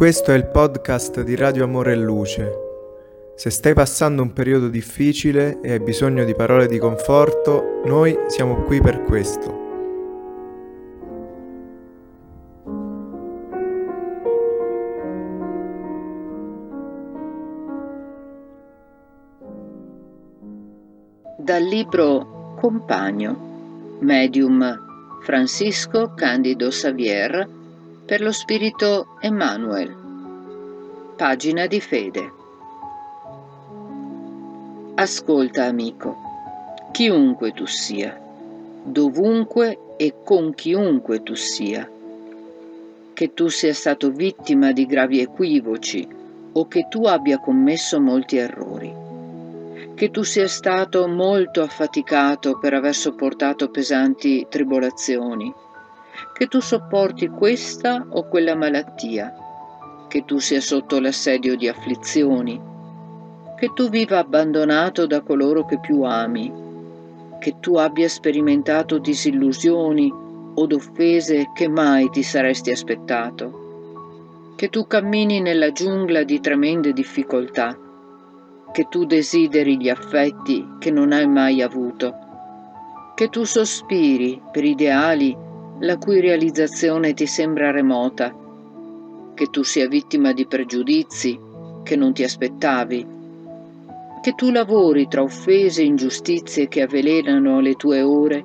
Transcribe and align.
Questo 0.00 0.32
è 0.32 0.34
il 0.34 0.46
podcast 0.46 1.20
di 1.20 1.36
Radio 1.36 1.64
Amore 1.64 1.92
e 1.92 1.96
Luce. 1.96 2.52
Se 3.36 3.50
stai 3.50 3.74
passando 3.74 4.22
un 4.22 4.32
periodo 4.32 4.68
difficile 4.68 5.60
e 5.60 5.72
hai 5.72 5.78
bisogno 5.78 6.24
di 6.24 6.34
parole 6.34 6.68
di 6.68 6.78
conforto, 6.78 7.82
noi 7.84 8.18
siamo 8.28 8.62
qui 8.62 8.80
per 8.80 9.02
questo. 9.02 9.58
Dal 21.36 21.62
libro 21.62 22.54
Compagno, 22.58 23.98
medium 24.00 25.20
Francisco 25.24 26.14
Candido 26.14 26.68
Xavier 26.68 27.58
per 28.04 28.20
lo 28.20 28.32
spirito 28.32 29.16
Emmanuel. 29.20 29.94
Pagina 31.16 31.66
di 31.66 31.80
fede. 31.80 32.32
Ascolta 34.94 35.64
amico, 35.64 36.16
chiunque 36.92 37.52
tu 37.52 37.66
sia, 37.66 38.20
dovunque 38.82 39.78
e 39.96 40.14
con 40.24 40.54
chiunque 40.54 41.22
tu 41.22 41.34
sia, 41.34 41.88
che 43.12 43.34
tu 43.34 43.48
sia 43.48 43.74
stato 43.74 44.10
vittima 44.10 44.72
di 44.72 44.86
gravi 44.86 45.20
equivoci 45.20 46.08
o 46.52 46.66
che 46.66 46.86
tu 46.88 47.04
abbia 47.04 47.38
commesso 47.38 48.00
molti 48.00 48.36
errori, 48.36 48.92
che 49.94 50.10
tu 50.10 50.22
sia 50.22 50.48
stato 50.48 51.06
molto 51.06 51.62
affaticato 51.62 52.58
per 52.58 52.74
aver 52.74 52.94
sopportato 52.94 53.68
pesanti 53.68 54.46
tribolazioni, 54.48 55.52
che 56.32 56.46
tu 56.46 56.60
sopporti 56.60 57.28
questa 57.28 58.06
o 58.08 58.28
quella 58.28 58.54
malattia, 58.54 59.34
che 60.08 60.24
tu 60.24 60.38
sia 60.38 60.60
sotto 60.60 60.98
l'assedio 60.98 61.56
di 61.56 61.68
afflizioni, 61.68 62.60
che 63.56 63.70
tu 63.74 63.88
viva 63.88 64.18
abbandonato 64.18 65.06
da 65.06 65.20
coloro 65.20 65.64
che 65.64 65.78
più 65.78 66.02
ami, 66.02 66.52
che 67.38 67.56
tu 67.60 67.76
abbia 67.76 68.08
sperimentato 68.08 68.98
disillusioni 68.98 70.12
od 70.54 70.72
offese 70.72 71.50
che 71.54 71.68
mai 71.68 72.10
ti 72.10 72.22
saresti 72.22 72.70
aspettato, 72.70 74.54
che 74.56 74.68
tu 74.68 74.86
cammini 74.86 75.40
nella 75.40 75.72
giungla 75.72 76.22
di 76.22 76.40
tremende 76.40 76.92
difficoltà, 76.92 77.76
che 78.72 78.86
tu 78.88 79.04
desideri 79.04 79.76
gli 79.76 79.88
affetti 79.88 80.76
che 80.78 80.90
non 80.90 81.12
hai 81.12 81.26
mai 81.26 81.62
avuto, 81.62 82.14
che 83.14 83.28
tu 83.28 83.44
sospiri 83.44 84.40
per 84.50 84.64
ideali 84.64 85.36
la 85.80 85.96
cui 85.96 86.20
realizzazione 86.20 87.14
ti 87.14 87.26
sembra 87.26 87.70
remota, 87.70 88.34
che 89.34 89.46
tu 89.46 89.62
sia 89.62 89.88
vittima 89.88 90.32
di 90.32 90.46
pregiudizi 90.46 91.38
che 91.82 91.96
non 91.96 92.12
ti 92.12 92.22
aspettavi, 92.22 93.06
che 94.20 94.34
tu 94.34 94.50
lavori 94.50 95.08
tra 95.08 95.22
offese 95.22 95.80
e 95.80 95.86
ingiustizie 95.86 96.68
che 96.68 96.82
avvelenano 96.82 97.60
le 97.60 97.74
tue 97.74 98.02
ore 98.02 98.44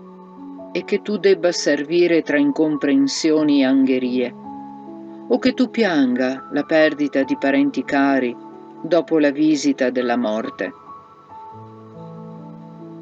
e 0.72 0.86
che 0.86 1.02
tu 1.02 1.18
debba 1.18 1.52
servire 1.52 2.22
tra 2.22 2.38
incomprensioni 2.38 3.62
e 3.62 3.66
angherie, 3.66 4.34
o 5.28 5.38
che 5.38 5.54
tu 5.54 5.70
pianga 5.70 6.48
la 6.54 6.64
perdita 6.64 7.24
di 7.24 7.36
parenti 7.38 7.84
cari 7.84 8.34
dopo 8.82 9.20
la 9.20 9.32
visita 9.32 9.90
della 9.90 10.16
morte 10.16 10.72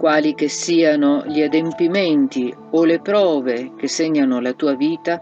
quali 0.04 0.36
che 0.36 0.50
siano 0.50 1.24
gli 1.26 1.42
adempimenti 1.42 2.54
o 2.72 2.84
le 2.84 3.00
prove 3.00 3.72
che 3.78 3.88
segnano 3.88 4.42
la 4.42 4.52
tua 4.52 4.76
vita, 4.76 5.22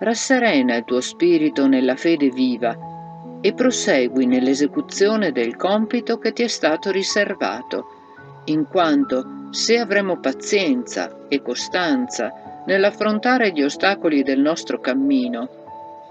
rasserena 0.00 0.76
il 0.76 0.84
tuo 0.84 1.00
spirito 1.00 1.66
nella 1.66 1.96
fede 1.96 2.28
viva 2.28 2.76
e 3.40 3.54
prosegui 3.54 4.26
nell'esecuzione 4.26 5.32
del 5.32 5.56
compito 5.56 6.18
che 6.18 6.34
ti 6.34 6.42
è 6.42 6.46
stato 6.46 6.90
riservato, 6.90 7.86
in 8.44 8.66
quanto 8.68 9.48
se 9.48 9.78
avremo 9.78 10.20
pazienza 10.20 11.20
e 11.26 11.40
costanza 11.40 12.62
nell'affrontare 12.66 13.50
gli 13.52 13.62
ostacoli 13.62 14.22
del 14.22 14.40
nostro 14.40 14.78
cammino, 14.78 15.48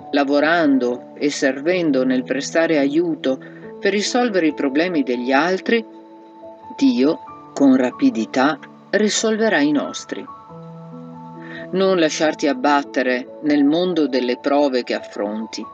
lavorando 0.10 1.14
e 1.20 1.30
servendo 1.30 2.04
nel 2.04 2.24
prestare 2.24 2.80
aiuto 2.80 3.38
per 3.80 3.92
risolvere 3.92 4.48
i 4.48 4.56
problemi 4.56 5.04
degli 5.04 5.32
altri, 5.32 5.86
Dio 6.76 7.20
con 7.58 7.76
rapidità 7.76 8.60
risolverà 8.92 9.62
i 9.62 9.72
nostri. 9.72 10.24
Non 11.72 11.98
lasciarti 11.98 12.46
abbattere 12.46 13.40
nel 13.42 13.64
mondo 13.64 14.08
delle 14.08 14.38
prove 14.38 14.84
che 14.84 14.94
affronti. 14.94 15.66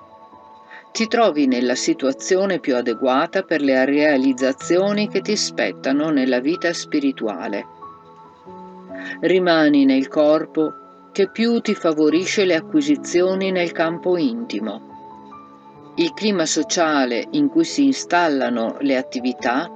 Ti 0.94 1.08
trovi 1.10 1.46
nella 1.46 1.76
situazione 1.76 2.60
più 2.60 2.78
adeguata 2.78 3.42
per 3.42 3.60
le 3.60 3.84
realizzazioni 3.84 5.10
che 5.10 5.20
ti 5.20 5.36
spettano 5.36 6.10
nella 6.10 6.40
vita 6.40 6.72
spirituale. 6.72 7.66
Rimani 9.20 9.84
nel 9.84 10.08
corpo 10.08 11.10
che 11.12 11.30
più 11.30 11.60
ti 11.60 11.76
favorisce 11.76 12.46
le 12.46 12.56
acquisizioni 12.56 13.52
nel 13.52 13.74
campo 13.74 14.16
intimo. 14.16 15.92
Il 15.96 16.14
clima 16.14 16.46
sociale 16.46 17.28
in 17.32 17.50
cui 17.50 17.66
si 17.66 17.84
installano 17.84 18.78
le 18.80 18.96
attività 18.96 19.70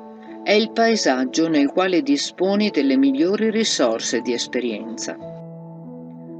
è 0.47 0.53
il 0.53 0.71
paesaggio 0.71 1.49
nel 1.49 1.67
quale 1.73 2.01
disponi 2.01 2.69
delle 2.69 2.95
migliori 2.95 3.49
risorse 3.49 4.21
di 4.21 4.31
esperienza. 4.31 5.17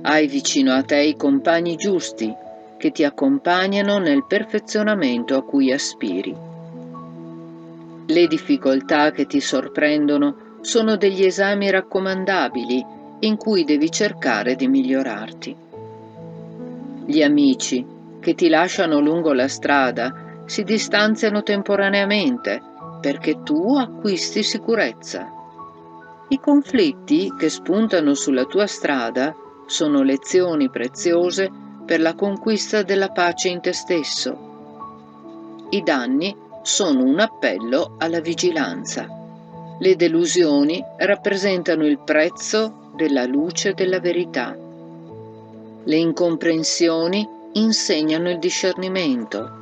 Hai 0.01 0.27
vicino 0.27 0.71
a 0.71 0.81
te 0.81 1.01
i 1.01 1.17
compagni 1.17 1.75
giusti 1.75 2.33
che 2.77 2.91
ti 2.91 3.03
accompagnano 3.03 3.97
nel 3.97 4.23
perfezionamento 4.25 5.35
a 5.35 5.43
cui 5.43 5.73
aspiri. 5.73 6.33
Le 8.05 8.27
difficoltà 8.27 9.11
che 9.11 9.25
ti 9.25 9.41
sorprendono 9.41 10.59
sono 10.61 10.95
degli 10.95 11.25
esami 11.25 11.69
raccomandabili 11.69 12.85
in 13.19 13.35
cui 13.35 13.65
devi 13.65 13.91
cercare 13.91 14.55
di 14.55 14.69
migliorarti. 14.69 15.55
Gli 17.07 17.21
amici 17.21 17.85
che 18.21 18.35
ti 18.35 18.47
lasciano 18.47 19.01
lungo 19.01 19.33
la 19.33 19.49
strada 19.49 20.43
si 20.45 20.63
distanziano 20.63 21.43
temporaneamente 21.43 22.75
perché 22.99 23.41
tu 23.43 23.75
acquisti 23.75 24.43
sicurezza. 24.43 25.31
I 26.29 26.39
conflitti 26.39 27.33
che 27.37 27.49
spuntano 27.49 28.13
sulla 28.13 28.45
tua 28.45 28.67
strada 28.67 29.33
sono 29.65 30.01
lezioni 30.01 30.69
preziose 30.69 31.49
per 31.85 32.01
la 32.01 32.15
conquista 32.15 32.83
della 32.83 33.09
pace 33.09 33.47
in 33.47 33.61
te 33.61 33.71
stesso. 33.71 35.65
I 35.69 35.81
danni 35.83 36.35
sono 36.63 37.03
un 37.03 37.19
appello 37.19 37.95
alla 37.97 38.19
vigilanza. 38.19 39.07
Le 39.79 39.95
delusioni 39.95 40.83
rappresentano 40.97 41.85
il 41.85 41.99
prezzo 41.99 42.91
della 42.95 43.25
luce 43.25 43.73
della 43.73 43.99
verità. 43.99 44.57
Le 45.83 45.95
incomprensioni 45.95 47.27
insegnano 47.53 48.29
il 48.29 48.39
discernimento. 48.39 49.55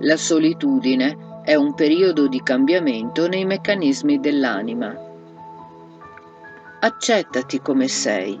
La 0.00 0.16
solitudine 0.16 1.23
è 1.44 1.54
un 1.54 1.74
periodo 1.74 2.26
di 2.26 2.42
cambiamento 2.42 3.28
nei 3.28 3.44
meccanismi 3.44 4.18
dell'anima. 4.18 4.96
Accettati 6.80 7.60
come 7.60 7.86
sei 7.86 8.40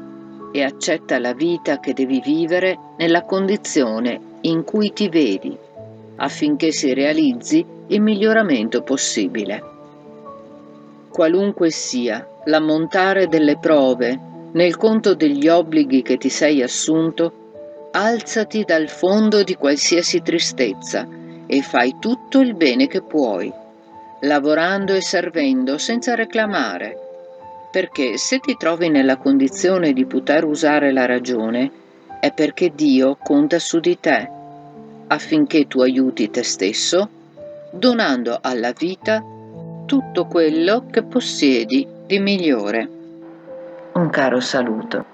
e 0.50 0.62
accetta 0.62 1.18
la 1.18 1.34
vita 1.34 1.80
che 1.80 1.92
devi 1.92 2.22
vivere 2.24 2.78
nella 2.96 3.24
condizione 3.24 4.18
in 4.42 4.64
cui 4.64 4.94
ti 4.94 5.10
vedi, 5.10 5.54
affinché 6.16 6.72
si 6.72 6.94
realizzi 6.94 7.64
il 7.88 8.00
miglioramento 8.00 8.80
possibile. 8.82 9.62
Qualunque 11.10 11.68
sia 11.68 12.26
l'ammontare 12.46 13.28
delle 13.28 13.58
prove 13.58 14.18
nel 14.52 14.78
conto 14.78 15.14
degli 15.14 15.46
obblighi 15.48 16.00
che 16.00 16.16
ti 16.16 16.30
sei 16.30 16.62
assunto, 16.62 17.90
alzati 17.92 18.64
dal 18.64 18.88
fondo 18.88 19.42
di 19.42 19.56
qualsiasi 19.56 20.22
tristezza 20.22 21.13
e 21.46 21.62
fai 21.62 21.96
tutto 21.98 22.40
il 22.40 22.54
bene 22.54 22.86
che 22.86 23.02
puoi, 23.02 23.52
lavorando 24.20 24.94
e 24.94 25.02
servendo 25.02 25.78
senza 25.78 26.14
reclamare, 26.14 26.96
perché 27.70 28.16
se 28.18 28.38
ti 28.38 28.56
trovi 28.56 28.88
nella 28.88 29.16
condizione 29.16 29.92
di 29.92 30.04
poter 30.06 30.44
usare 30.44 30.92
la 30.92 31.06
ragione, 31.06 31.70
è 32.20 32.32
perché 32.32 32.72
Dio 32.74 33.16
conta 33.22 33.58
su 33.58 33.80
di 33.80 33.98
te, 34.00 34.28
affinché 35.08 35.66
tu 35.66 35.80
aiuti 35.80 36.30
te 36.30 36.42
stesso, 36.42 37.08
donando 37.70 38.38
alla 38.40 38.72
vita 38.72 39.22
tutto 39.86 40.26
quello 40.26 40.86
che 40.90 41.02
possiedi 41.02 41.86
di 42.06 42.18
migliore. 42.18 42.88
Un 43.94 44.08
caro 44.10 44.40
saluto. 44.40 45.13